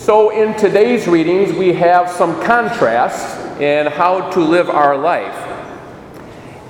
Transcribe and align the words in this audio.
So, 0.00 0.30
in 0.30 0.56
today's 0.56 1.06
readings, 1.06 1.52
we 1.52 1.74
have 1.74 2.08
some 2.08 2.42
contrasts 2.42 3.36
in 3.60 3.86
how 3.86 4.30
to 4.30 4.40
live 4.40 4.70
our 4.70 4.96
life. 4.96 5.36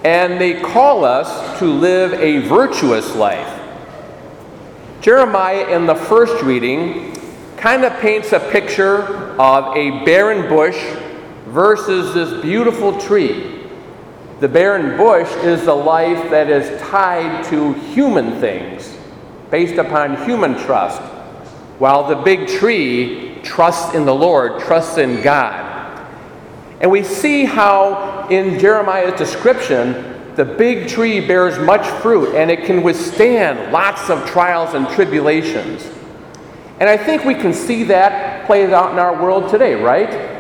And 0.05 0.41
they 0.41 0.61
call 0.61 1.05
us 1.05 1.57
to 1.61 1.67
live 1.67 2.13
a 2.15 2.39
virtuous 2.49 3.15
life. 3.15 3.57
Jeremiah, 5.01 5.69
in 5.69 5.87
the 5.87 5.95
first 5.95 6.43
reading, 6.43 7.15
kind 7.57 7.85
of 7.85 7.97
paints 8.01 8.33
a 8.33 8.41
picture 8.41 9.05
of 9.41 9.77
a 9.77 10.05
barren 10.05 10.49
bush 10.49 10.83
versus 11.47 12.13
this 12.13 12.43
beautiful 12.43 13.01
tree. 13.01 13.61
The 14.41 14.49
barren 14.49 14.97
bush 14.97 15.31
is 15.45 15.67
the 15.67 15.77
life 15.77 16.31
that 16.31 16.51
is 16.51 16.83
tied 16.83 17.45
to 17.45 17.75
human 17.75 18.41
things, 18.41 18.99
based 19.51 19.79
upon 19.79 20.17
human 20.25 20.59
trust, 20.59 21.01
while 21.81 22.07
the 22.07 22.15
big 22.15 22.47
tree 22.47 23.39
trusts 23.43 23.95
in 23.95 24.05
the 24.05 24.15
Lord, 24.15 24.61
trusts 24.61 24.99
in 24.99 25.23
God. 25.23 26.07
And 26.81 26.91
we 26.91 27.03
see 27.03 27.47
how 27.47 28.29
in 28.29 28.59
Jeremiah's 28.59 29.19
description, 29.19 30.35
the 30.37 30.45
big 30.45 30.89
tree 30.89 31.27
bears 31.27 31.59
much 31.59 31.87
fruit 32.03 32.35
and 32.35 32.51
it 32.51 32.67
can 32.67 32.83
withstand 32.83 33.73
lots 33.73 34.11
of 34.11 34.27
trials 34.29 34.75
and 34.75 34.87
tribulations. 34.91 35.91
And 36.81 36.89
I 36.89 36.99
think 36.99 37.25
we 37.25 37.35
can 37.35 37.55
see 37.55 37.85
that 37.85 38.47
played 38.47 38.71
out 38.71 38.93
in 38.93 38.99
our 38.99 39.21
world 39.23 39.51
today, 39.51 39.75
right? 39.75 40.39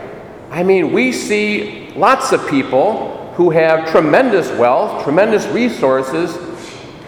I 0.51 0.63
mean, 0.63 0.93
we 0.93 1.11
see 1.11 1.91
lots 1.97 2.33
of 2.33 2.47
people 2.49 3.33
who 3.37 3.49
have 3.49 3.91
tremendous 3.91 4.51
wealth, 4.59 5.05
tremendous 5.05 5.47
resources, 5.47 6.37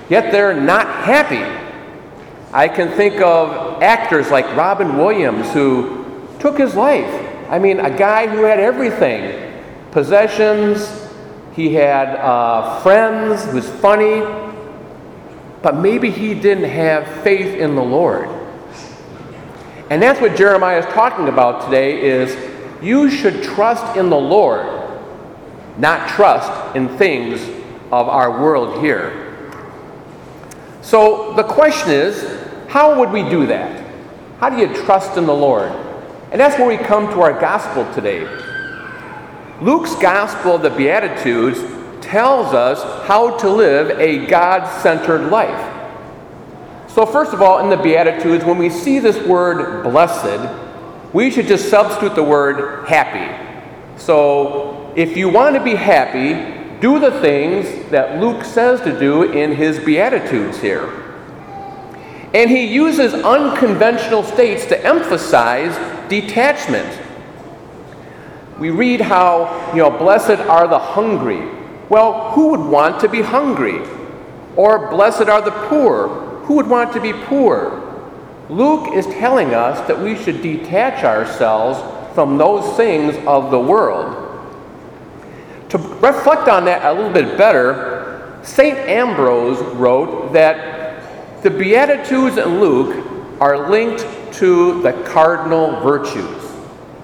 yet 0.09 0.33
they're 0.33 0.59
not 0.59 0.87
happy. 0.87 1.62
I 2.53 2.69
can 2.69 2.91
think 2.91 3.21
of 3.23 3.83
actors 3.83 4.31
like 4.31 4.45
Robin 4.57 4.99
Williams 4.99 5.51
who 5.53 6.05
took 6.39 6.59
his 6.59 6.75
life. 6.75 7.11
I 7.49 7.59
mean, 7.59 7.81
a 7.81 7.91
guy 7.91 8.27
who 8.27 8.43
had 8.43 8.61
everything 8.61 9.63
possessions, 9.91 11.09
he 11.55 11.73
had 11.75 12.09
uh, 12.17 12.81
friends, 12.81 13.47
he 13.47 13.53
was 13.53 13.69
funny, 13.69 14.21
but 15.63 15.77
maybe 15.77 16.11
he 16.11 16.35
didn't 16.35 16.69
have 16.69 17.07
faith 17.23 17.55
in 17.55 17.75
the 17.75 17.83
Lord. 17.83 18.29
And 19.89 20.03
that's 20.03 20.21
what 20.21 20.37
Jeremiah 20.37 20.81
is 20.81 20.87
talking 20.87 21.29
about 21.29 21.65
today 21.65 22.01
is 22.03 22.37
you 22.83 23.11
should 23.11 23.43
trust 23.43 23.97
in 23.97 24.11
the 24.11 24.17
Lord, 24.17 24.67
not 25.79 26.09
trust 26.09 26.77
in 26.77 26.89
things 26.99 27.43
of 27.91 28.09
our 28.09 28.43
world 28.43 28.83
here. 28.83 29.23
So 30.83 31.33
the 31.35 31.45
question 31.45 31.91
is, 31.91 32.42
how 32.73 32.99
would 32.99 33.11
we 33.11 33.23
do 33.29 33.45
that? 33.49 33.85
How 34.41 34.49
do 34.49 34.57
you 34.57 34.75
trust 34.87 35.19
in 35.19 35.27
the 35.27 35.35
Lord? 35.35 35.71
And 36.31 36.41
that's 36.41 36.59
where 36.59 36.67
we 36.67 36.79
come 36.79 37.07
to 37.09 37.21
our 37.21 37.39
gospel 37.39 37.85
today. 37.93 38.23
Luke's 39.61 39.95
gospel 39.97 40.55
of 40.55 40.63
the 40.63 40.71
Beatitudes 40.71 41.61
tells 42.01 42.55
us 42.55 42.83
how 43.07 43.37
to 43.37 43.51
live 43.51 44.01
a 44.01 44.25
God 44.25 44.67
centered 44.81 45.29
life. 45.29 45.69
So, 46.89 47.05
first 47.05 47.35
of 47.35 47.43
all, 47.43 47.59
in 47.59 47.69
the 47.69 47.77
Beatitudes, 47.77 48.43
when 48.43 48.57
we 48.57 48.71
see 48.71 48.99
this 48.99 49.23
word 49.27 49.83
blessed, 49.83 50.51
we 51.13 51.31
should 51.31 51.49
just 51.49 51.69
substitute 51.69 52.15
the 52.15 52.23
word 52.23 52.89
happy. 52.89 54.01
So, 54.01 54.95
if 54.97 55.15
you 55.15 55.29
want 55.29 55.57
to 55.57 55.63
be 55.63 55.75
happy, 55.75 56.81
do 56.81 56.99
the 56.99 57.21
things 57.21 57.91
that 57.91 58.19
Luke 58.19 58.47
says 58.47 58.81
to 58.81 58.99
do 58.99 59.25
in 59.25 59.53
his 59.53 59.79
Beatitudes 59.79 60.59
here. 60.59 61.02
And 62.35 62.51
he 62.51 62.65
uses 62.65 63.13
unconventional 63.13 64.23
states 64.23 64.67
to 64.67 64.87
emphasize 64.87 65.77
detachment. 66.09 67.01
We 68.59 68.71
read 68.71 69.01
how, 69.01 69.73
you 69.73 69.83
know, 69.83 69.91
blessed 69.91 70.41
are 70.41 70.69
the 70.69 70.79
hungry. 70.79 71.51
Well, 71.89 72.31
who 72.31 72.49
would 72.51 72.61
want 72.61 73.01
to 73.01 73.09
be 73.09 73.21
hungry? 73.21 73.81
Or 74.57 74.91
blessed 74.91 75.29
are 75.29 75.43
the 75.43 75.51
poor 75.51 76.09
who 76.45 76.55
would 76.55 76.69
want 76.69 76.93
to 76.93 77.01
be 77.01 77.13
poor? 77.13 77.79
Luke 78.49 78.93
is 78.95 79.07
telling 79.07 79.55
us 79.55 79.87
that 79.87 79.99
we 79.99 80.17
should 80.17 80.43
detach 80.43 81.05
ourselves 81.05 81.81
from 82.15 82.37
those 82.37 82.77
things 82.77 83.17
of 83.27 83.51
the 83.51 83.59
world. 83.59 84.19
To 85.71 85.79
reflect 85.79 86.49
on 86.49 86.67
that 86.67 86.85
a 86.85 86.93
little 86.93 87.13
bit 87.13 87.39
better, 87.39 88.39
St. 88.43 88.77
Ambrose 88.77 89.63
wrote 89.77 90.33
that 90.35 90.72
the 91.43 91.51
Beatitudes 91.51 92.39
in 92.39 92.61
Luke 92.61 93.05
are 93.41 93.69
linked 93.69 94.07
to 94.35 94.81
the 94.83 94.93
cardinal 95.05 95.81
virtues, 95.81 96.45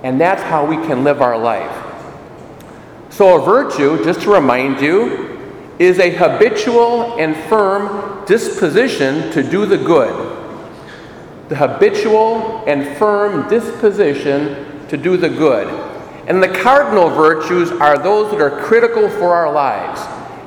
and 0.04 0.20
that's 0.20 0.42
how 0.42 0.64
we 0.64 0.76
can 0.76 1.02
live 1.02 1.20
our 1.20 1.36
life. 1.36 1.84
So, 3.10 3.42
a 3.42 3.44
virtue, 3.44 4.04
just 4.04 4.20
to 4.22 4.30
remind 4.32 4.80
you, 4.80 5.36
is 5.80 5.98
a 5.98 6.10
habitual 6.10 7.18
and 7.18 7.36
firm 7.48 8.24
disposition 8.26 9.32
to 9.32 9.42
do 9.42 9.66
the 9.66 9.78
good. 9.78 10.36
The 11.48 11.56
habitual 11.56 12.62
and 12.66 12.96
firm 12.96 13.48
disposition 13.48 14.86
to 14.88 14.96
do 14.96 15.16
the 15.16 15.28
good. 15.28 15.66
And 16.28 16.42
the 16.42 16.48
cardinal 16.48 17.08
virtues 17.10 17.72
are 17.72 17.98
those 17.98 18.30
that 18.30 18.40
are 18.40 18.62
critical 18.62 19.08
for 19.08 19.34
our 19.34 19.52
lives. 19.52 20.00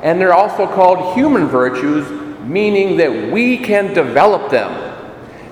And 0.03 0.21
they're 0.21 0.33
also 0.33 0.67
called 0.67 1.15
human 1.15 1.47
virtues, 1.47 2.20
meaning 2.43 2.97
that 2.97 3.31
we 3.31 3.57
can 3.57 3.93
develop 3.93 4.51
them. 4.51 4.71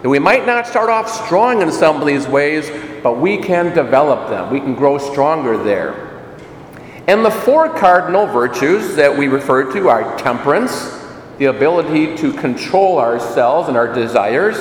That 0.02 0.10
we 0.10 0.20
might 0.20 0.46
not 0.46 0.66
start 0.66 0.90
off 0.90 1.10
strong 1.10 1.62
in 1.62 1.72
some 1.72 2.02
of 2.02 2.08
these 2.08 2.28
ways, 2.28 2.70
but 3.04 3.18
we 3.18 3.38
can 3.38 3.74
develop 3.76 4.30
them. 4.30 4.50
We 4.52 4.60
can 4.60 4.76
grow 4.76 4.98
stronger 4.98 5.58
there. 5.58 6.10
And 7.08 7.26
the 7.26 7.32
four 7.32 7.70
cardinal 7.70 8.28
virtues 8.28 8.96
that 8.96 9.18
we 9.18 9.28
refer 9.28 9.72
to 9.74 9.90
are 9.90 10.18
temperance, 10.18 10.96
the 11.38 11.46
ability 11.46 12.16
to 12.18 12.32
control 12.34 13.00
ourselves 13.00 13.68
and 13.68 13.76
our 13.76 13.92
desires, 13.94 14.58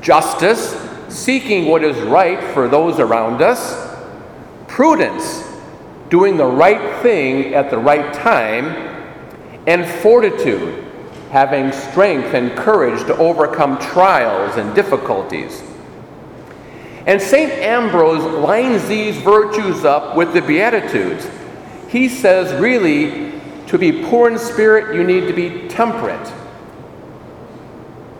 justice, 0.00 0.76
seeking 1.08 1.66
what 1.66 1.82
is 1.82 1.98
right 2.02 2.42
for 2.54 2.68
those 2.68 3.00
around 3.00 3.42
us, 3.42 3.96
prudence, 4.68 5.42
doing 6.10 6.36
the 6.36 6.46
right 6.46 7.02
thing 7.02 7.54
at 7.54 7.70
the 7.70 7.78
right 7.78 8.14
time, 8.14 8.66
and 9.66 9.84
fortitude, 10.00 10.87
having 11.30 11.72
strength 11.72 12.34
and 12.34 12.56
courage 12.56 13.04
to 13.06 13.16
overcome 13.16 13.78
trials 13.78 14.56
and 14.56 14.74
difficulties. 14.74 15.62
And 17.06 17.20
St. 17.20 17.52
Ambrose 17.52 18.24
lines 18.24 18.86
these 18.88 19.16
virtues 19.18 19.84
up 19.84 20.16
with 20.16 20.32
the 20.32 20.42
Beatitudes 20.42 21.28
he 21.88 22.08
says, 22.08 22.58
really, 22.60 23.32
to 23.68 23.78
be 23.78 24.04
poor 24.04 24.30
in 24.30 24.38
spirit, 24.38 24.94
you 24.94 25.04
need 25.04 25.26
to 25.26 25.32
be 25.32 25.68
temperate. 25.68 26.32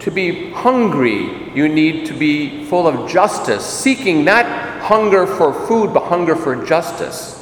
To 0.00 0.10
be 0.10 0.50
hungry, 0.52 1.52
you 1.54 1.68
need 1.68 2.06
to 2.06 2.14
be 2.14 2.64
full 2.64 2.86
of 2.86 3.10
justice, 3.10 3.66
seeking 3.66 4.24
not 4.24 4.47
hunger 4.80 5.26
for 5.26 5.52
food, 5.66 5.92
but 5.92 6.04
hunger 6.04 6.34
for 6.34 6.64
justice. 6.64 7.34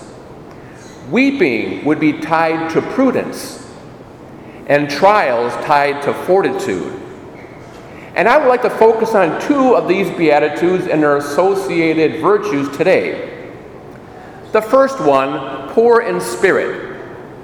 Weeping 1.11 1.85
would 1.85 2.01
be 2.01 2.13
tied 2.13 2.71
to 2.71 2.83
prudence, 2.83 3.66
and 4.67 4.91
trials 4.91 5.53
tied 5.65 6.03
to 6.03 6.13
fortitude. 6.13 6.93
And 8.15 8.29
I 8.29 8.39
would 8.39 8.49
like 8.49 8.63
to 8.63 8.71
focus 8.71 9.15
on 9.15 9.41
two 9.43 9.75
of 9.75 9.89
these 9.89 10.11
Beatitudes 10.11 10.87
and 10.87 11.03
their 11.03 11.19
associated 11.19 12.21
virtues 12.21 12.75
today. 12.77 13.53
The 14.53 14.63
first 14.63 14.99
one, 15.01 15.69
poor 15.69 16.01
in 16.01 16.21
spirit, 16.21 16.97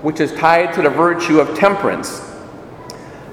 which 0.03 0.19
is 0.19 0.32
tied 0.32 0.72
to 0.75 0.82
the 0.82 0.88
virtue 0.88 1.41
of 1.41 1.56
temperance. 1.56 2.27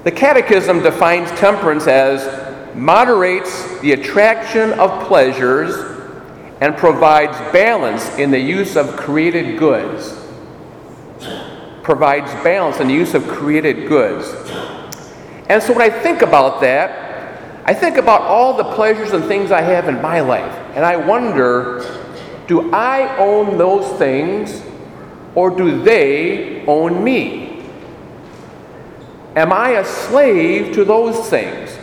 The 0.04 0.12
Catechism 0.12 0.82
defines 0.82 1.30
temperance 1.38 1.86
as 1.86 2.74
moderates 2.74 3.80
the 3.80 3.92
attraction 3.92 4.74
of 4.74 5.06
pleasures 5.06 5.74
and 6.60 6.76
provides 6.76 7.36
balance 7.52 8.18
in 8.18 8.30
the 8.30 8.38
use 8.38 8.76
of 8.76 8.96
created 8.96 9.58
goods. 9.58 10.19
Provides 11.82 12.32
balance 12.44 12.80
in 12.80 12.88
the 12.88 12.94
use 12.94 13.14
of 13.14 13.26
created 13.26 13.88
goods. 13.88 14.28
And 15.48 15.62
so 15.62 15.72
when 15.72 15.82
I 15.82 15.90
think 15.90 16.22
about 16.22 16.60
that, 16.60 17.10
I 17.64 17.74
think 17.74 17.96
about 17.96 18.22
all 18.22 18.56
the 18.56 18.64
pleasures 18.64 19.12
and 19.12 19.24
things 19.24 19.50
I 19.50 19.60
have 19.60 19.88
in 19.88 20.00
my 20.00 20.20
life, 20.20 20.52
and 20.74 20.84
I 20.84 20.96
wonder 20.96 22.00
do 22.46 22.72
I 22.72 23.16
own 23.16 23.58
those 23.58 23.96
things 23.96 24.60
or 25.36 25.50
do 25.50 25.80
they 25.82 26.64
own 26.66 27.04
me? 27.04 27.62
Am 29.36 29.52
I 29.52 29.78
a 29.78 29.84
slave 29.84 30.74
to 30.74 30.84
those 30.84 31.28
things? 31.28 31.78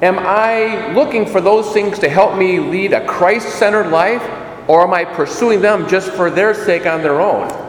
Am 0.00 0.16
I 0.20 0.92
looking 0.92 1.26
for 1.26 1.40
those 1.40 1.72
things 1.72 1.98
to 1.98 2.08
help 2.08 2.38
me 2.38 2.60
lead 2.60 2.92
a 2.92 3.04
Christ 3.04 3.58
centered 3.58 3.88
life 3.88 4.22
or 4.68 4.82
am 4.82 4.94
I 4.94 5.04
pursuing 5.04 5.60
them 5.60 5.88
just 5.88 6.12
for 6.12 6.30
their 6.30 6.54
sake 6.54 6.86
on 6.86 7.02
their 7.02 7.20
own? 7.20 7.63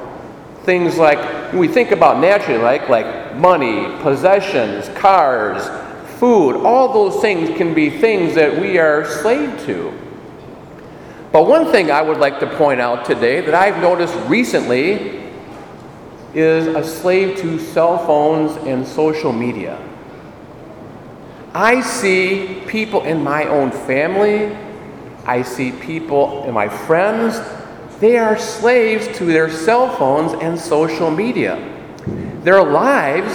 Things 0.65 0.97
like 0.97 1.53
we 1.53 1.67
think 1.67 1.91
about 1.91 2.19
naturally, 2.19 2.59
like, 2.59 2.89
like 2.89 3.35
money, 3.35 3.95
possessions, 4.01 4.89
cars, 4.97 5.63
food, 6.19 6.55
all 6.55 6.91
those 6.91 7.21
things 7.21 7.55
can 7.55 7.73
be 7.73 7.89
things 7.89 8.33
that 8.35 8.59
we 8.59 8.79
are 8.79 9.05
slave 9.05 9.63
to. 9.65 9.93
But 11.31 11.47
one 11.47 11.71
thing 11.71 11.91
I 11.91 12.01
would 12.01 12.17
like 12.17 12.39
to 12.39 12.47
point 12.57 12.81
out 12.81 13.05
today 13.05 13.41
that 13.41 13.53
I've 13.53 13.81
noticed 13.81 14.15
recently 14.27 15.21
is 16.33 16.67
a 16.67 16.83
slave 16.83 17.37
to 17.41 17.59
cell 17.59 17.97
phones 18.05 18.55
and 18.65 18.87
social 18.87 19.31
media. 19.31 19.77
I 21.53 21.81
see 21.81 22.63
people 22.67 23.03
in 23.03 23.23
my 23.23 23.45
own 23.45 23.71
family, 23.71 24.57
I 25.25 25.41
see 25.41 25.71
people 25.71 26.43
in 26.45 26.53
my 26.53 26.67
friends, 26.67 27.37
they 27.99 28.17
are 28.17 28.37
slaves 28.37 29.07
to 29.17 29.25
their 29.25 29.49
cell 29.49 29.95
phones 29.95 30.33
and 30.33 30.59
social 30.59 31.09
media. 31.09 31.55
Their 32.43 32.63
lives 32.63 33.33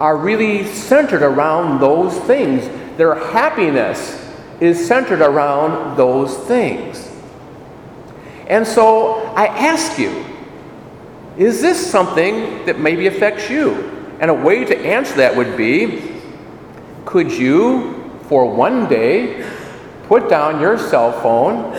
are 0.00 0.16
really 0.16 0.66
centered 0.66 1.22
around 1.22 1.80
those 1.80 2.16
things. 2.20 2.68
Their 2.96 3.14
happiness 3.14 4.24
is 4.60 4.86
centered 4.86 5.20
around 5.20 5.96
those 5.96 6.36
things. 6.36 7.10
And 8.48 8.66
so 8.66 9.22
I 9.34 9.46
ask 9.46 9.98
you, 9.98 10.24
is 11.36 11.60
this 11.60 11.90
something 11.90 12.64
that 12.66 12.80
maybe 12.80 13.06
affects 13.06 13.50
you? 13.50 13.74
And 14.20 14.30
a 14.30 14.34
way 14.34 14.64
to 14.64 14.76
answer 14.76 15.14
that 15.16 15.36
would 15.36 15.56
be 15.56 16.14
could 17.04 17.32
you, 17.32 18.10
for 18.24 18.52
one 18.52 18.88
day, 18.88 19.48
put 20.08 20.28
down 20.28 20.60
your 20.60 20.76
cell 20.76 21.12
phone 21.22 21.74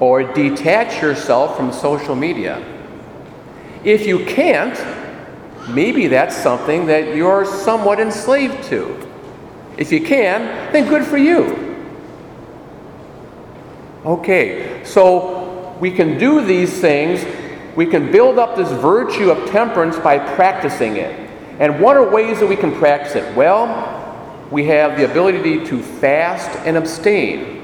or 0.00 0.22
detach 0.22 1.00
yourself 1.02 1.56
from 1.56 1.72
social 1.72 2.14
media? 2.14 2.62
If 3.84 4.06
you 4.06 4.24
can't, 4.24 4.78
maybe 5.68 6.06
that's 6.06 6.36
something 6.36 6.86
that 6.86 7.14
you're 7.14 7.44
somewhat 7.44 8.00
enslaved 8.00 8.64
to. 8.64 9.08
If 9.76 9.92
you 9.92 10.00
can, 10.00 10.72
then 10.72 10.88
good 10.88 11.04
for 11.04 11.16
you. 11.16 11.60
Okay, 14.04 14.82
so 14.84 15.76
we 15.80 15.90
can 15.90 16.18
do 16.18 16.44
these 16.44 16.80
things 16.80 17.24
we 17.76 17.86
can 17.86 18.12
build 18.12 18.38
up 18.38 18.56
this 18.56 18.70
virtue 18.70 19.30
of 19.30 19.50
temperance 19.50 19.98
by 19.98 20.18
practicing 20.18 20.96
it. 20.96 21.12
And 21.58 21.80
what 21.80 21.96
are 21.96 22.08
ways 22.08 22.40
that 22.40 22.46
we 22.46 22.56
can 22.56 22.72
practice 22.72 23.16
it? 23.16 23.36
Well, 23.36 24.46
we 24.50 24.64
have 24.66 24.96
the 24.96 25.10
ability 25.10 25.64
to 25.66 25.82
fast 25.82 26.50
and 26.64 26.76
abstain. 26.76 27.63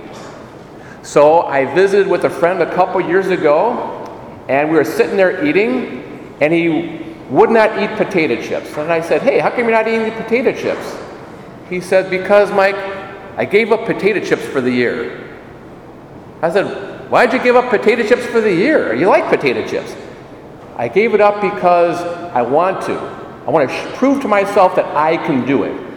So 1.03 1.43
I 1.43 1.73
visited 1.75 2.09
with 2.09 2.25
a 2.25 2.31
friend 2.31 2.61
a 2.63 2.75
couple 2.75 3.01
years 3.01 3.29
ago, 3.29 3.97
and 4.49 4.71
we 4.71 4.77
were 4.77 4.85
sitting 4.85 5.17
there 5.17 5.45
eating, 5.45 6.37
and 6.41 6.53
he 6.53 7.01
would 7.31 7.51
not 7.51 7.81
eat 7.81 7.97
potato 7.97 8.41
chips. 8.43 8.77
And 8.77 8.93
I 8.93 9.01
said, 9.01 9.23
Hey, 9.23 9.39
how 9.39 9.51
come 9.51 9.61
you're 9.61 9.71
not 9.71 9.89
eating 9.89 10.05
the 10.05 10.23
potato 10.23 10.53
chips? 10.53 10.97
He 11.69 11.81
said, 11.81 12.11
Because, 12.11 12.51
Mike, 12.51 12.77
I 13.37 13.45
gave 13.45 13.73
up 13.73 13.87
potato 13.87 14.25
chips 14.25 14.45
for 14.47 14.61
the 14.61 14.71
year. 14.71 15.39
I 16.43 16.51
said, 16.51 17.11
Why'd 17.11 17.33
you 17.33 17.43
give 17.43 17.57
up 17.57 17.71
potato 17.71 18.07
chips 18.07 18.27
for 18.27 18.41
the 18.41 18.53
year? 18.53 18.95
You 18.95 19.09
like 19.09 19.29
potato 19.29 19.67
chips. 19.67 19.95
I 20.77 20.89
gave 20.89 21.15
it 21.15 21.21
up 21.21 21.41
because 21.41 22.01
I 22.35 22.43
want 22.43 22.83
to. 22.87 22.95
I 23.47 23.51
want 23.51 23.69
to 23.69 23.93
prove 23.97 24.23
to 24.23 24.29
myself 24.29 24.77
that 24.77 24.87
I 24.97 25.17
can 25.17 25.47
do 25.47 25.65
it. 25.65 25.90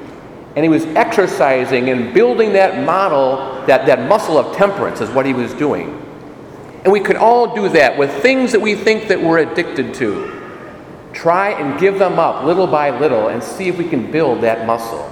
And 0.55 0.63
he 0.63 0.69
was 0.69 0.85
exercising 0.85 1.89
and 1.89 2.13
building 2.13 2.53
that 2.53 2.85
model, 2.85 3.65
that, 3.65 3.85
that 3.87 4.07
muscle 4.07 4.37
of 4.37 4.55
temperance 4.55 5.01
is 5.01 5.09
what 5.09 5.25
he 5.25 5.33
was 5.33 5.53
doing. 5.53 5.99
And 6.83 6.91
we 6.91 6.99
could 6.99 7.15
all 7.15 7.55
do 7.55 7.69
that 7.69 7.97
with 7.97 8.11
things 8.21 8.51
that 8.51 8.61
we 8.61 8.75
think 8.75 9.07
that 9.07 9.21
we're 9.21 9.39
addicted 9.39 9.93
to. 9.95 10.39
Try 11.13 11.51
and 11.51 11.79
give 11.79 11.97
them 11.97 12.19
up 12.19 12.43
little 12.43 12.67
by 12.67 12.89
little 12.97 13.29
and 13.29 13.41
see 13.41 13.67
if 13.67 13.77
we 13.77 13.87
can 13.87 14.11
build 14.11 14.41
that 14.41 14.67
muscle. 14.67 15.09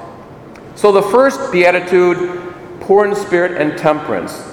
So 0.75 0.91
the 0.91 1.01
first 1.01 1.51
beatitude, 1.51 2.53
poor 2.81 3.05
in 3.05 3.15
spirit 3.15 3.59
and 3.59 3.77
temperance. 3.77 4.43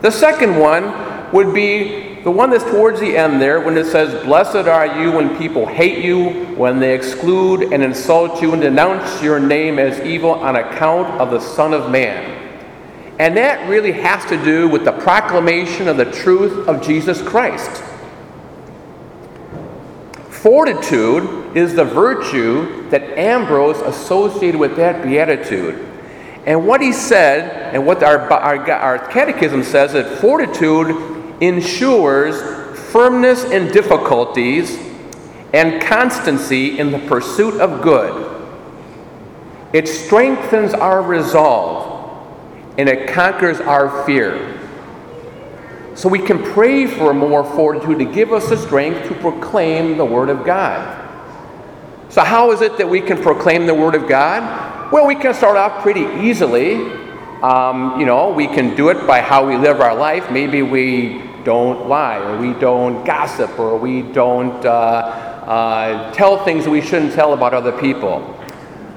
The 0.00 0.10
second 0.10 0.58
one 0.58 1.32
would 1.32 1.54
be 1.54 2.05
the 2.26 2.32
one 2.32 2.50
that's 2.50 2.64
towards 2.64 2.98
the 2.98 3.16
end 3.16 3.40
there 3.40 3.60
when 3.60 3.78
it 3.78 3.86
says, 3.86 4.24
Blessed 4.24 4.66
are 4.66 5.00
you 5.00 5.12
when 5.12 5.38
people 5.38 5.64
hate 5.64 6.04
you, 6.04 6.56
when 6.56 6.80
they 6.80 6.92
exclude 6.92 7.72
and 7.72 7.84
insult 7.84 8.42
you 8.42 8.52
and 8.52 8.60
denounce 8.60 9.22
your 9.22 9.38
name 9.38 9.78
as 9.78 10.00
evil 10.00 10.32
on 10.32 10.56
account 10.56 11.06
of 11.20 11.30
the 11.30 11.38
Son 11.38 11.72
of 11.72 11.88
Man. 11.88 12.32
And 13.20 13.36
that 13.36 13.68
really 13.68 13.92
has 13.92 14.24
to 14.24 14.42
do 14.42 14.68
with 14.68 14.84
the 14.84 14.90
proclamation 14.90 15.86
of 15.86 15.98
the 15.98 16.10
truth 16.10 16.66
of 16.66 16.82
Jesus 16.82 17.22
Christ. 17.22 17.80
Fortitude 20.28 21.56
is 21.56 21.74
the 21.74 21.84
virtue 21.84 22.90
that 22.90 23.02
Ambrose 23.16 23.78
associated 23.82 24.58
with 24.58 24.74
that 24.74 25.04
beatitude. 25.04 25.76
And 26.44 26.66
what 26.66 26.80
he 26.80 26.92
said, 26.92 27.72
and 27.72 27.86
what 27.86 28.02
our, 28.02 28.18
our, 28.32 28.68
our 28.72 28.98
catechism 29.10 29.62
says, 29.62 29.92
that 29.92 30.18
fortitude 30.18 31.15
ensures 31.40 32.40
firmness 32.92 33.44
in 33.44 33.70
difficulties 33.72 34.78
and 35.52 35.82
constancy 35.82 36.78
in 36.78 36.90
the 36.90 36.98
pursuit 37.00 37.60
of 37.60 37.82
good. 37.82 38.32
It 39.72 39.88
strengthens 39.88 40.74
our 40.74 41.02
resolve 41.02 41.94
and 42.78 42.88
it 42.88 43.08
conquers 43.08 43.60
our 43.60 44.04
fear. 44.04 44.52
So 45.94 46.08
we 46.10 46.18
can 46.18 46.42
pray 46.42 46.86
for 46.86 47.14
more 47.14 47.42
fortitude 47.42 47.98
to 47.98 48.04
give 48.04 48.32
us 48.32 48.50
the 48.50 48.56
strength 48.56 49.08
to 49.08 49.14
proclaim 49.14 49.96
the 49.96 50.04
Word 50.04 50.28
of 50.28 50.44
God. 50.44 51.04
So, 52.10 52.22
how 52.22 52.52
is 52.52 52.60
it 52.60 52.76
that 52.78 52.88
we 52.88 53.00
can 53.00 53.20
proclaim 53.20 53.66
the 53.66 53.74
Word 53.74 53.94
of 53.94 54.06
God? 54.06 54.92
Well, 54.92 55.06
we 55.06 55.14
can 55.14 55.34
start 55.34 55.56
off 55.56 55.82
pretty 55.82 56.04
easily. 56.26 56.74
Um, 57.42 57.98
you 57.98 58.06
know, 58.06 58.30
we 58.30 58.46
can 58.46 58.76
do 58.76 58.90
it 58.90 59.06
by 59.06 59.20
how 59.20 59.46
we 59.46 59.56
live 59.56 59.80
our 59.80 59.94
life. 59.94 60.30
Maybe 60.30 60.62
we 60.62 61.22
don't 61.46 61.88
lie, 61.88 62.18
or 62.18 62.36
we 62.36 62.52
don't 62.54 63.06
gossip, 63.06 63.56
or 63.56 63.78
we 63.78 64.02
don't 64.02 64.66
uh, 64.66 64.68
uh, 65.46 66.12
tell 66.12 66.44
things 66.44 66.66
we 66.66 66.80
shouldn't 66.80 67.12
tell 67.12 67.34
about 67.34 67.54
other 67.54 67.70
people. 67.70 68.16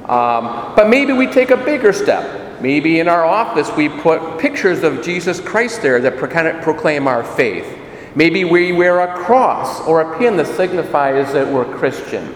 Um, 0.10 0.74
but 0.76 0.90
maybe 0.90 1.14
we 1.14 1.28
take 1.28 1.52
a 1.52 1.58
bigger 1.58 1.94
step. 1.94 2.60
Maybe 2.60 3.00
in 3.00 3.08
our 3.08 3.24
office 3.24 3.70
we 3.78 3.88
put 3.88 4.40
pictures 4.40 4.84
of 4.84 5.04
Jesus 5.04 5.40
Christ 5.40 5.84
there 5.84 6.02
that 6.02 6.18
pro- 6.18 6.28
kind 6.28 6.48
of 6.48 6.60
proclaim 6.64 7.08
our 7.08 7.24
faith. 7.24 7.78
Maybe 8.16 8.44
we 8.46 8.72
wear 8.72 9.02
a 9.02 9.16
cross 9.24 9.80
or 9.82 10.02
a 10.02 10.18
pin 10.18 10.36
that 10.38 10.48
signifies 10.48 11.32
that 11.34 11.48
we're 11.48 11.72
Christian. 11.78 12.34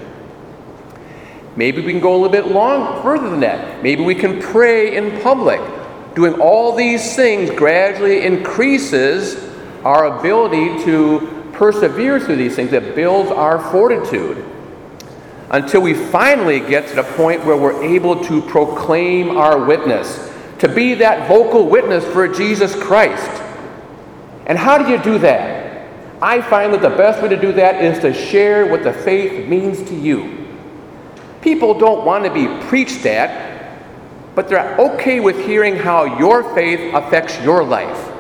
Maybe 1.56 1.81
we 1.81 1.92
can 1.92 2.01
go 2.01 2.12
a 2.13 2.19
little 2.19 2.30
bit 2.30 2.54
long 2.54 3.01
further 3.01 3.31
than 3.31 3.39
that. 3.39 3.81
Maybe 3.81 4.04
we 4.04 4.13
can 4.13 4.39
pray 4.39 4.95
in 4.95 5.19
public. 5.21 5.60
Doing 6.13 6.39
all 6.39 6.75
these 6.75 7.15
things 7.15 7.50
gradually 7.50 8.22
increases 8.22 9.42
our 9.86 10.20
ability 10.20 10.84
to 10.86 11.52
persevere 11.54 12.20
through 12.20 12.38
these 12.38 12.56
things. 12.56 12.72
That 12.72 12.96
builds 12.96 13.32
our 13.32 13.60
fortitude 13.72 14.46
until 15.50 15.82
we 15.82 15.94
finally 15.94 16.60
get 16.60 16.88
to 16.88 16.96
the 16.96 17.04
point 17.04 17.46
where 17.46 17.56
we're 17.56 17.84
able 17.84 18.24
to 18.25 18.42
proclaim 18.42 19.38
our 19.38 19.63
witness, 19.63 20.32
to 20.60 20.68
be 20.68 20.96
that 20.96 21.28
vocal 21.28 21.68
witness 21.68 22.04
for 22.06 22.28
Jesus 22.28 22.75
Christ. 22.75 23.42
And 24.48 24.58
how 24.58 24.78
do 24.78 24.90
you 24.92 25.02
do 25.02 25.20
that? 25.20 25.88
I 26.22 26.42
find 26.42 26.74
that 26.74 26.82
the 26.82 26.90
best 26.90 27.22
way 27.22 27.30
to 27.30 27.40
do 27.40 27.52
that 27.54 27.84
is 27.84 28.00
to 28.00 28.13
share 28.13 28.66
what 28.68 28.84
the 28.84 28.94
faith 28.94 29.48
means 29.48 29.82
to 29.90 29.96
you. 29.96 30.48
People 31.42 31.78
don't 31.78 32.06
want 32.06 32.24
to 32.24 32.34
be 32.34 32.48
preached 32.68 33.06
at, 33.06 33.78
but 34.34 34.48
they're 34.48 34.78
okay 34.80 35.20
with 35.20 35.46
hearing 35.46 35.75
how 35.75 36.18
your 36.18 36.56
faith 36.56 36.94
affects 36.94 37.40
your 37.42 37.63
life. 37.63 38.12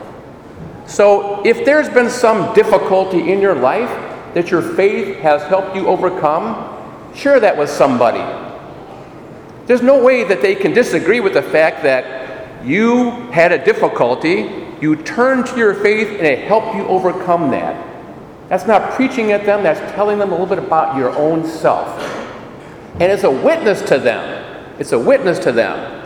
So 0.87 1.45
if 1.45 1.65
there's 1.65 1.89
been 1.89 2.09
some 2.09 2.53
difficulty 2.53 3.31
in 3.31 3.39
your 3.39 3.55
life 3.55 3.89
that 4.33 4.51
your 4.51 4.61
faith 4.61 5.17
has 5.17 5.41
helped 5.43 5.75
you 5.75 5.87
overcome, 5.87 7.13
share 7.15 7.39
that 7.39 7.57
with 7.57 7.69
somebody. 7.69 8.23
There's 9.65 9.81
no 9.81 10.03
way 10.03 10.23
that 10.23 10.41
they 10.41 10.55
can 10.55 10.73
disagree 10.73 11.19
with 11.19 11.33
the 11.33 11.41
fact 11.41 11.83
that 11.83 12.65
you 12.65 13.11
had 13.31 13.51
a 13.51 13.63
difficulty, 13.63 14.67
you 14.81 14.95
turned 14.97 15.45
to 15.47 15.57
your 15.57 15.73
faith, 15.75 16.07
and 16.09 16.27
it 16.27 16.47
helped 16.47 16.75
you 16.75 16.85
overcome 16.87 17.51
that. 17.51 17.91
That's 18.49 18.65
not 18.65 18.91
preaching 18.91 19.31
at 19.31 19.45
them, 19.45 19.63
that's 19.63 19.79
telling 19.93 20.19
them 20.19 20.29
a 20.29 20.31
little 20.31 20.47
bit 20.47 20.59
about 20.59 20.97
your 20.97 21.11
own 21.11 21.45
self. 21.45 21.87
And 22.99 23.03
it's 23.03 23.23
a 23.23 23.31
witness 23.31 23.81
to 23.83 23.97
them. 23.97 24.75
It's 24.79 24.91
a 24.91 24.99
witness 24.99 25.39
to 25.39 25.51
them. 25.51 26.02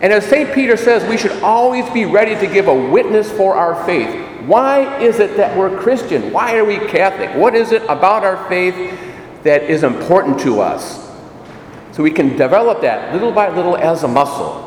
And 0.00 0.12
as 0.12 0.26
St. 0.26 0.52
Peter 0.52 0.76
says, 0.76 1.08
we 1.08 1.16
should 1.16 1.32
always 1.42 1.88
be 1.90 2.04
ready 2.04 2.34
to 2.34 2.52
give 2.52 2.68
a 2.68 2.74
witness 2.74 3.30
for 3.32 3.54
our 3.54 3.84
faith. 3.86 4.24
Why 4.42 4.98
is 5.00 5.18
it 5.18 5.36
that 5.38 5.56
we're 5.56 5.76
Christian? 5.78 6.32
Why 6.32 6.56
are 6.56 6.64
we 6.64 6.76
Catholic? 6.76 7.34
What 7.34 7.54
is 7.54 7.72
it 7.72 7.82
about 7.84 8.22
our 8.22 8.46
faith 8.48 8.74
that 9.42 9.62
is 9.62 9.82
important 9.82 10.38
to 10.40 10.60
us? 10.60 11.10
So 11.92 12.02
we 12.02 12.10
can 12.10 12.36
develop 12.36 12.82
that 12.82 13.14
little 13.14 13.32
by 13.32 13.48
little 13.48 13.76
as 13.76 14.02
a 14.02 14.08
muscle. 14.08 14.62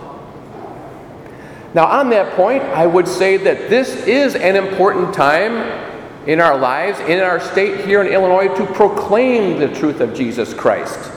Now, 1.76 1.86
on 1.86 2.10
that 2.10 2.36
point, 2.36 2.64
I 2.64 2.88
would 2.88 3.08
say 3.08 3.38
that 3.38 3.70
this 3.70 4.08
is 4.08 4.36
an 4.36 4.56
important 4.56 5.14
time 5.14 5.88
in 6.28 6.42
our 6.42 6.58
lives, 6.58 7.00
in 7.02 7.20
our 7.20 7.40
state 7.40 7.86
here 7.86 8.02
in 8.02 8.08
Illinois, 8.12 8.48
to 8.56 8.66
proclaim 8.74 9.60
the 9.60 9.68
truth 9.68 10.02
of 10.02 10.16
Jesus 10.16 10.54
Christ. 10.56 11.12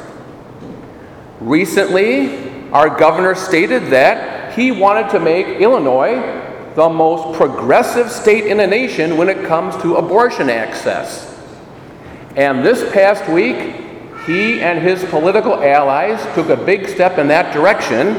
Recently, 1.40 2.51
our 2.73 2.99
governor 2.99 3.35
stated 3.35 3.88
that 3.88 4.55
he 4.55 4.73
wanted 4.73 5.11
to 5.11 5.21
make 5.21 5.47
Illinois 5.61 6.41
the 6.75 6.88
most 6.88 7.37
progressive 7.37 8.11
state 8.11 8.47
in 8.47 8.57
the 8.57 8.67
nation 8.67 9.19
when 9.19 9.29
it 9.29 9.47
comes 9.47 9.76
to 9.83 9.97
abortion 9.97 10.49
access. 10.49 11.29
And 12.35 12.64
this 12.64 12.91
past 12.95 13.31
week, 13.31 13.75
he 14.26 14.62
and 14.62 14.79
his 14.79 15.05
political 15.05 15.62
allies 15.62 16.23
took 16.35 16.49
a 16.49 16.57
big 16.57 16.88
step 16.88 17.19
in 17.19 17.29
that 17.29 17.52
direction 17.52 18.14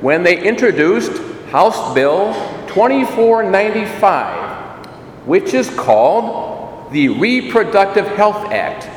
when 0.00 0.22
they 0.22 0.42
introduced 0.42 1.20
House 1.50 1.94
Bill 1.94 2.32
2495, 2.68 4.86
which 5.26 5.52
is 5.52 5.68
called 5.70 6.90
the 6.92 7.10
Reproductive 7.10 8.06
Health 8.06 8.50
Act. 8.50 8.88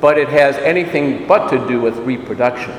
But 0.00 0.16
it 0.16 0.28
has 0.28 0.56
anything 0.56 1.26
but 1.26 1.50
to 1.50 1.58
do 1.68 1.80
with 1.80 1.98
reproduction. 1.98 2.72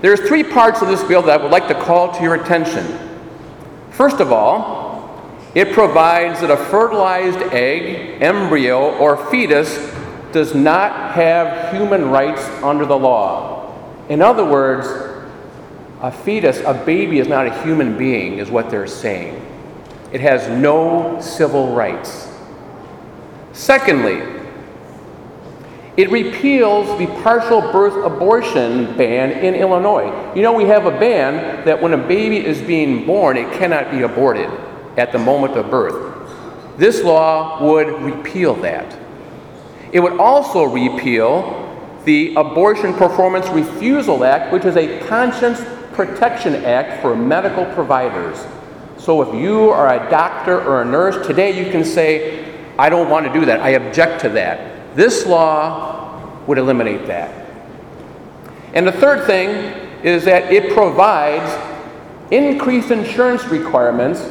There's 0.00 0.20
three 0.20 0.44
parts 0.44 0.80
of 0.80 0.88
this 0.88 1.02
bill 1.02 1.22
that 1.22 1.40
I 1.40 1.42
would 1.42 1.50
like 1.50 1.68
to 1.68 1.74
call 1.74 2.12
to 2.12 2.22
your 2.22 2.34
attention. 2.34 2.98
First 3.90 4.20
of 4.20 4.30
all, 4.32 4.88
it 5.54 5.72
provides 5.72 6.40
that 6.40 6.50
a 6.50 6.56
fertilized 6.56 7.38
egg, 7.52 8.22
embryo, 8.22 8.96
or 8.98 9.16
fetus 9.30 9.92
does 10.30 10.54
not 10.54 11.12
have 11.14 11.74
human 11.74 12.10
rights 12.10 12.42
under 12.62 12.86
the 12.86 12.96
law. 12.96 13.74
In 14.08 14.22
other 14.22 14.44
words, 14.44 14.86
a 16.00 16.12
fetus, 16.12 16.60
a 16.60 16.74
baby, 16.74 17.18
is 17.18 17.26
not 17.26 17.46
a 17.46 17.62
human 17.62 17.98
being, 17.98 18.38
is 18.38 18.50
what 18.50 18.70
they're 18.70 18.86
saying. 18.86 19.44
It 20.12 20.20
has 20.20 20.48
no 20.48 21.18
civil 21.20 21.74
rights. 21.74 22.28
Secondly, 23.52 24.37
it 25.98 26.12
repeals 26.12 26.96
the 26.96 27.08
partial 27.24 27.60
birth 27.60 28.04
abortion 28.06 28.96
ban 28.96 29.32
in 29.32 29.56
Illinois. 29.56 30.32
You 30.32 30.42
know, 30.42 30.52
we 30.52 30.62
have 30.66 30.86
a 30.86 30.92
ban 30.92 31.64
that 31.64 31.82
when 31.82 31.92
a 31.92 31.98
baby 31.98 32.38
is 32.38 32.62
being 32.62 33.04
born, 33.04 33.36
it 33.36 33.52
cannot 33.58 33.90
be 33.90 34.02
aborted 34.02 34.48
at 34.96 35.10
the 35.10 35.18
moment 35.18 35.56
of 35.56 35.72
birth. 35.72 36.14
This 36.78 37.02
law 37.02 37.60
would 37.64 38.00
repeal 38.00 38.54
that. 38.62 38.96
It 39.90 39.98
would 39.98 40.20
also 40.20 40.62
repeal 40.62 41.66
the 42.04 42.32
Abortion 42.36 42.94
Performance 42.94 43.48
Refusal 43.48 44.22
Act, 44.22 44.52
which 44.52 44.64
is 44.64 44.76
a 44.76 45.00
conscience 45.08 45.60
protection 45.94 46.64
act 46.64 47.02
for 47.02 47.16
medical 47.16 47.64
providers. 47.74 48.46
So 48.98 49.20
if 49.22 49.34
you 49.34 49.70
are 49.70 49.92
a 49.92 50.08
doctor 50.08 50.62
or 50.62 50.82
a 50.82 50.84
nurse, 50.84 51.26
today 51.26 51.60
you 51.60 51.72
can 51.72 51.84
say, 51.84 52.54
I 52.78 52.88
don't 52.88 53.10
want 53.10 53.26
to 53.26 53.32
do 53.32 53.44
that. 53.46 53.58
I 53.58 53.70
object 53.70 54.20
to 54.20 54.28
that. 54.28 54.77
This 54.98 55.26
law 55.26 56.42
would 56.48 56.58
eliminate 56.58 57.06
that. 57.06 57.32
And 58.74 58.84
the 58.84 58.90
third 58.90 59.26
thing 59.26 59.48
is 60.02 60.24
that 60.24 60.52
it 60.52 60.72
provides 60.72 61.48
increased 62.32 62.90
insurance 62.90 63.44
requirements 63.44 64.28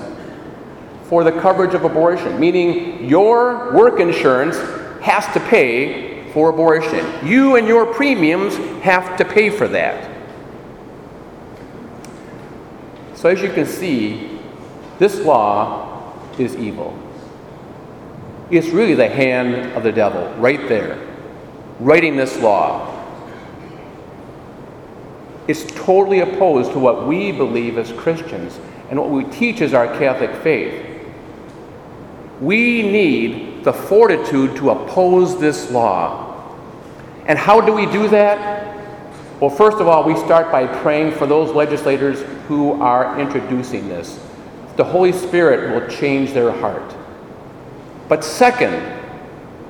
for 1.06 1.24
the 1.24 1.32
coverage 1.32 1.74
of 1.74 1.86
abortion, 1.86 2.38
meaning 2.38 3.08
your 3.08 3.72
work 3.72 4.02
insurance 4.02 4.58
has 5.02 5.26
to 5.34 5.40
pay 5.40 6.30
for 6.34 6.50
abortion. 6.50 7.26
You 7.26 7.56
and 7.56 7.66
your 7.66 7.86
premiums 7.94 8.58
have 8.84 9.16
to 9.20 9.24
pay 9.24 9.50
for 9.50 9.70
that. 9.70 10.12
So, 13.16 13.30
as 13.30 13.42
you 13.42 13.54
can 13.54 13.66
see, 13.66 14.38
this 15.00 15.22
law 15.22 16.14
is 16.38 16.58
evil. 16.58 17.07
It's 18.50 18.68
really 18.70 18.94
the 18.94 19.10
hand 19.10 19.74
of 19.74 19.84
the 19.84 19.92
devil 19.92 20.34
right 20.39 20.70
there, 20.70 20.98
writing 21.80 22.16
this 22.16 22.38
law. 22.39 22.94
It's 25.48 25.66
totally 25.74 26.22
opposed 26.22 26.72
to 26.72 26.80
what 26.80 27.08
we 27.08 27.32
believe 27.32 27.77
as 27.77 27.92
Christians 27.94 28.60
and 28.89 29.00
what 29.00 29.10
we 29.10 29.25
teach 29.25 29.62
as 29.62 29.74
our 29.74 29.88
Catholic 29.98 30.34
faith. 30.44 30.86
We 32.39 32.84
need 32.84 33.63
the 33.63 33.74
fortitude 33.74 34.56
to 34.58 34.70
oppose 34.70 35.39
this 35.39 35.72
law. 35.72 36.56
And 37.25 37.38
how 37.38 37.60
do 37.60 37.74
we 37.74 37.86
do 37.86 38.08
that? 38.10 38.77
Well, 39.42 39.50
first 39.50 39.77
of 39.77 39.88
all, 39.88 40.04
we 40.04 40.16
start 40.16 40.51
by 40.51 40.68
praying 40.82 41.13
for 41.13 41.27
those 41.27 41.54
legislators 41.54 42.22
who 42.48 42.82
are 42.82 43.20
introducing 43.20 43.88
this. 43.89 44.20
The 44.77 44.84
Holy 44.84 45.12
Spirit 45.12 45.72
will 45.72 45.88
change 45.89 46.34
their 46.34 46.51
heart. 46.51 46.97
But 48.08 48.24
second, 48.24 48.96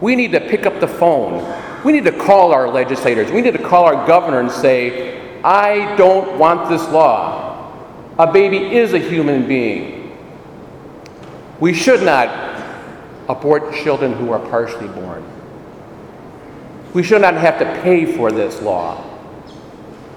we 0.02 0.16
need 0.16 0.32
to 0.34 0.40
pick 0.40 0.66
up 0.66 0.80
the 0.80 0.88
phone. 0.88 1.44
We 1.84 1.92
need 1.92 2.06
to 2.06 2.12
call 2.12 2.54
our 2.54 2.70
legislators. 2.70 3.32
We 3.32 3.42
need 3.42 3.54
to 3.54 3.64
call 3.64 3.86
our 3.86 4.06
governor 4.08 4.40
and 4.40 4.52
say, 4.52 5.42
I 5.44 5.96
don't 5.96 6.38
want 6.38 6.70
this 6.70 6.88
law. 6.90 7.46
A 8.20 8.32
baby 8.32 8.76
is 8.76 8.94
a 8.94 9.00
human 9.00 9.48
being. 9.48 10.18
We 11.60 11.74
should 11.74 12.04
not 12.04 12.28
abort 13.30 13.74
children 13.74 14.14
who 14.14 14.32
are 14.32 14.40
partially 14.40 14.88
born. 14.88 15.24
We 16.94 17.04
should 17.04 17.22
not 17.22 17.36
have 17.36 17.60
to 17.60 17.66
pay 17.82 18.06
for 18.06 18.32
this 18.32 18.62
law. 18.62 19.04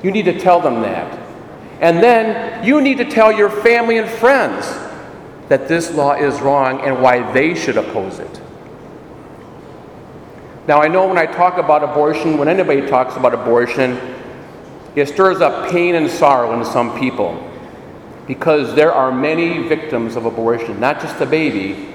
You 0.02 0.10
need 0.10 0.24
to 0.26 0.38
tell 0.38 0.60
them 0.60 0.82
that. 0.82 1.18
And 1.80 2.02
then 2.02 2.64
you 2.64 2.80
need 2.80 2.98
to 2.98 3.04
tell 3.04 3.32
your 3.32 3.50
family 3.50 3.98
and 3.98 4.08
friends 4.08 4.66
that 5.50 5.66
this 5.66 5.92
law 5.92 6.14
is 6.14 6.40
wrong 6.40 6.80
and 6.82 7.02
why 7.02 7.30
they 7.32 7.56
should 7.56 7.76
oppose 7.76 8.20
it. 8.20 8.40
Now, 10.68 10.80
I 10.80 10.86
know 10.86 11.08
when 11.08 11.18
I 11.18 11.26
talk 11.26 11.58
about 11.58 11.82
abortion, 11.82 12.38
when 12.38 12.46
anybody 12.46 12.86
talks 12.86 13.16
about 13.16 13.34
abortion, 13.34 13.98
it 14.94 15.08
stirs 15.08 15.40
up 15.40 15.68
pain 15.68 15.96
and 15.96 16.08
sorrow 16.08 16.56
in 16.56 16.64
some 16.64 16.96
people 17.00 17.46
because 18.28 18.76
there 18.76 18.92
are 18.92 19.10
many 19.10 19.66
victims 19.66 20.14
of 20.14 20.24
abortion, 20.24 20.78
not 20.78 21.00
just 21.00 21.18
the 21.18 21.26
baby, 21.26 21.92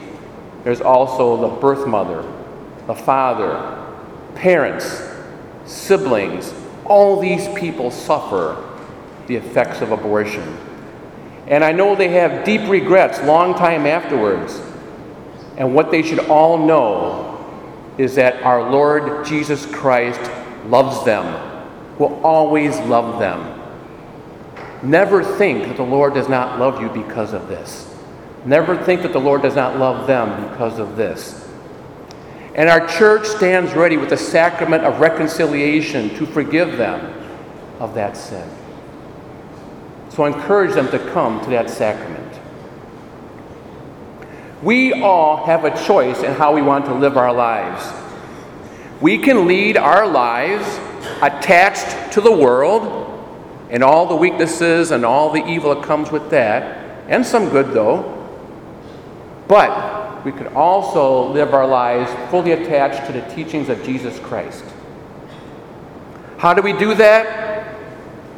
there's 0.66 0.82
also 0.82 1.38
the 1.38 1.56
birth 1.62 1.88
mother, 1.88 2.30
the 2.88 2.94
father, 2.94 3.88
parents, 4.36 5.02
siblings. 5.66 6.54
All 6.84 7.22
these 7.22 7.48
people 7.56 7.90
suffer 7.90 8.62
the 9.28 9.38
effects 9.38 9.80
of 9.80 9.94
abortion. 9.94 10.58
And 11.48 11.64
I 11.64 11.72
know 11.72 11.96
they 11.96 12.10
have 12.10 12.44
deep 12.44 12.68
regrets 12.70 13.22
long 13.22 13.54
time 13.54 13.86
afterwards. 13.86 14.60
And 15.58 15.76
what 15.76 15.92
they 15.92 16.02
should 16.02 16.20
all 16.20 16.66
know 16.66 17.32
is 17.98 18.16
that 18.16 18.42
our 18.44 18.70
Lord 18.70 19.26
Jesus 19.26 19.66
Christ 19.66 20.20
loves 20.68 21.06
them, 21.06 21.26
will 22.00 22.20
always 22.26 22.78
love 22.80 23.20
them. 23.20 23.52
Never 24.84 25.24
think 25.24 25.68
that 25.68 25.78
the 25.78 25.84
Lord 25.84 26.14
does 26.14 26.28
not 26.28 26.60
love 26.60 26.82
you 26.82 26.90
because 26.90 27.34
of 27.34 27.48
this. 27.48 27.92
Never 28.44 28.76
think 28.78 29.02
that 29.02 29.14
the 29.14 29.20
Lord 29.20 29.42
does 29.42 29.56
not 29.56 29.78
love 29.78 30.08
them 30.08 30.50
because 30.50 30.78
of 30.78 30.96
this. 30.96 31.48
And 32.54 32.70
our 32.70 32.86
church 32.88 33.26
stands 33.28 33.74
ready 33.74 33.98
with 33.98 34.10
the 34.10 34.18
sacrament 34.18 34.84
of 34.84 35.00
reconciliation 35.00 36.10
to 36.16 36.26
forgive 36.26 36.78
them 36.78 37.14
of 37.80 37.94
that 37.96 38.16
sin. 38.16 38.48
So 40.16 40.24
I 40.24 40.28
encourage 40.28 40.74
them 40.74 40.90
to 40.92 41.00
come 41.12 41.44
to 41.44 41.50
that 41.50 41.70
sacrament. 41.70 42.40
We 44.64 44.94
all 45.02 45.46
have 45.46 45.66
a 45.66 45.86
choice 45.86 46.24
in 46.24 46.32
how 46.32 46.56
we 46.56 46.62
want 46.62 46.86
to 46.86 46.94
live 46.94 47.18
our 47.18 47.34
lives. 47.34 47.86
We 49.02 49.18
can 49.18 49.46
lead 49.46 49.76
our 49.76 50.08
lives 50.08 50.66
attached 51.22 52.14
to 52.14 52.22
the 52.22 52.32
world 52.32 53.12
and 53.70 53.84
all 53.84 54.06
the 54.06 54.16
weaknesses 54.16 54.92
and 54.92 55.04
all 55.04 55.32
the 55.32 55.46
evil 55.46 55.76
that 55.76 55.84
comes 55.84 56.10
with 56.12 56.30
that, 56.30 57.06
and 57.10 57.26
some 57.26 57.50
good 57.50 57.74
though. 57.74 58.14
But 59.50 60.24
we 60.24 60.32
could 60.32 60.48
also 60.48 61.28
live 61.34 61.54
our 61.54 61.68
lives 61.68 62.10
fully 62.32 62.54
attached 62.54 63.06
to 63.08 63.12
the 63.12 63.22
teachings 63.36 63.68
of 63.68 63.84
Jesus 63.84 64.18
Christ. 64.20 64.64
How 66.38 66.54
do 66.54 66.62
we 66.62 66.72
do 66.72 66.96
that? 66.96 67.45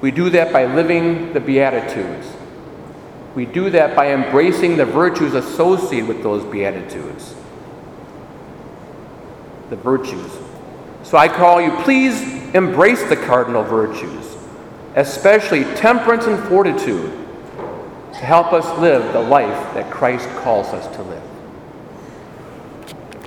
We 0.01 0.11
do 0.11 0.29
that 0.31 0.53
by 0.53 0.65
living 0.65 1.33
the 1.33 1.39
Beatitudes. 1.39 2.27
We 3.35 3.45
do 3.45 3.69
that 3.71 3.95
by 3.95 4.13
embracing 4.13 4.77
the 4.77 4.85
virtues 4.85 5.33
associated 5.33 6.07
with 6.07 6.23
those 6.23 6.43
Beatitudes. 6.43 7.35
The 9.69 9.75
virtues. 9.75 10.31
So 11.03 11.17
I 11.17 11.27
call 11.27 11.61
you, 11.61 11.71
please 11.83 12.21
embrace 12.53 13.03
the 13.09 13.15
cardinal 13.15 13.63
virtues, 13.63 14.35
especially 14.95 15.63
temperance 15.75 16.25
and 16.25 16.41
fortitude 16.47 17.11
to 18.13 18.19
help 18.19 18.53
us 18.53 18.65
live 18.79 19.13
the 19.13 19.21
life 19.21 19.73
that 19.73 19.91
Christ 19.91 20.27
calls 20.37 20.67
us 20.67 20.93
to 20.95 21.03
live. 21.03 21.16